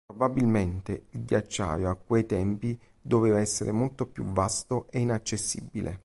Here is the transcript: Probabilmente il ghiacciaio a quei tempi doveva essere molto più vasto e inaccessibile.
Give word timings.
Probabilmente 0.03 1.05
il 1.11 1.25
ghiacciaio 1.25 1.87
a 1.87 1.93
quei 1.93 2.25
tempi 2.25 2.75
doveva 2.99 3.39
essere 3.39 3.71
molto 3.71 4.07
più 4.07 4.23
vasto 4.23 4.87
e 4.89 4.99
inaccessibile. 5.01 5.99